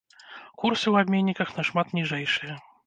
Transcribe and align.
Курсы 0.61 0.83
ў 0.93 0.95
абменніках 1.05 1.55
нашмат 1.61 1.87
ніжэйшыя. 2.01 2.63